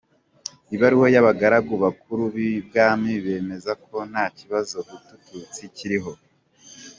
Ibaruwa 0.75 1.07
y’abagaragu 1.15 1.73
bakuru 1.83 2.23
b’i 2.33 2.51
Bwami 2.67 3.11
bemeza 3.25 3.71
ko 3.85 3.95
nta 4.11 4.25
kibazo 4.37 4.75
Hutu-Tutsi 4.87 5.63
kiriho. 5.75 6.13